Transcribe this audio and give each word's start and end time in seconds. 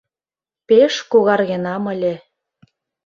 Пеш 0.67 0.93
когаргенам 1.11 1.83
ыле. 1.93 2.13